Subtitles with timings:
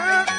[0.00, 0.29] world.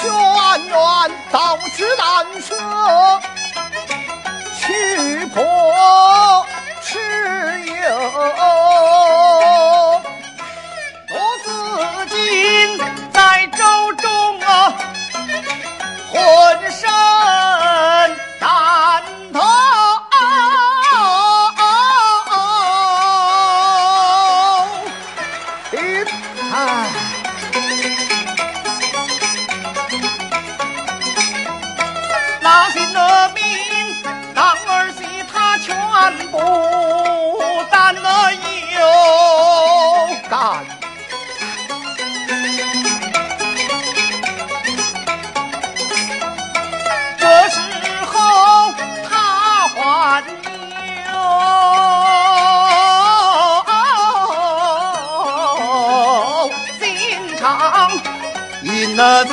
[0.00, 3.35] 轩辕道之难测。
[32.58, 33.44] 他心的病
[34.34, 35.76] 当儿媳他全
[36.28, 36.38] 不
[37.70, 38.00] 但有
[40.30, 40.64] 干
[47.18, 47.60] 这时
[48.06, 48.72] 候
[49.06, 50.24] 他还
[51.12, 51.14] 有
[56.80, 56.88] 心
[57.36, 57.92] 肠
[58.62, 59.30] 饮了酒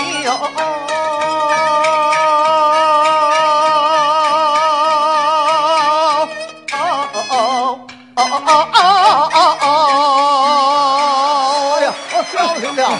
[12.31, 12.99] 胜利啊！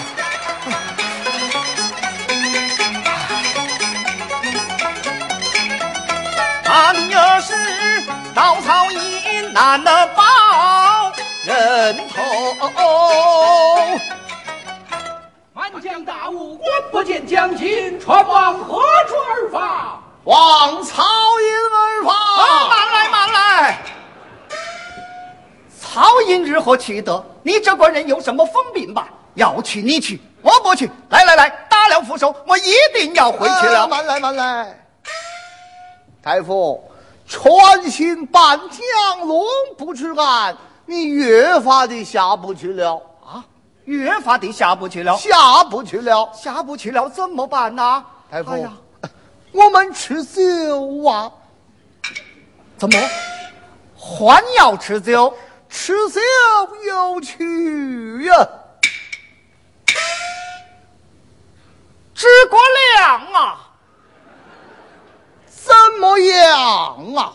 [6.66, 7.54] 俺要是
[8.34, 10.22] 到曹营，难的报
[11.44, 12.22] 人头。
[15.52, 20.00] 满江大雾，观不见将军，船往何处而发？
[20.24, 22.12] 往曹营而发。
[26.78, 29.08] 取得你这个人有什么风病吧？
[29.34, 30.88] 要去你去，我不去。
[31.10, 33.88] 来来来，打了扶手，我一定要回去了。
[33.88, 34.86] 慢来慢来，
[36.22, 36.82] 大夫，
[37.26, 39.44] 穿心半江龙
[39.76, 40.56] 不去岸，
[40.86, 43.44] 你越发的下不去了啊！
[43.86, 48.04] 越发的下不去了，下不去了，下不去了，怎么办呢？
[48.30, 48.66] 大夫，
[49.50, 51.30] 我们吃酒啊？
[52.76, 52.98] 怎么，
[53.96, 55.34] 还要吃酒？
[55.76, 56.20] 吃酒
[56.86, 58.48] 有趣呀，
[62.14, 62.56] 诸葛
[62.96, 63.70] 亮啊，
[65.50, 67.32] 怎么样啊？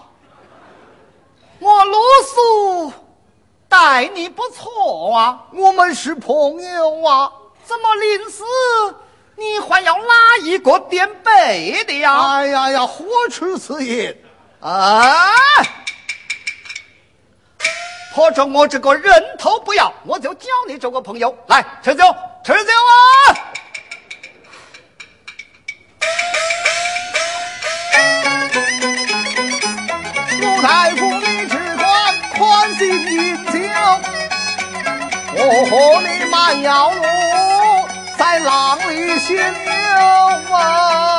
[1.59, 1.99] 我鲁
[2.33, 2.93] 肃
[3.67, 7.29] 待你不错啊，我们是朋友啊，
[7.65, 8.43] 怎么临死
[9.35, 12.35] 你还要拉一个垫背的呀？
[12.35, 14.17] 哎呀呀，何出此言
[14.61, 15.29] 啊？
[18.19, 22.03] 或者我这个人头不要，我就交你这个朋友来吃酒，
[22.43, 23.31] 吃酒啊！
[30.41, 33.51] 陆大夫，你只管宽心饮酒，
[35.35, 37.01] 我和你慢摇路，
[38.17, 41.18] 在浪里行游啊！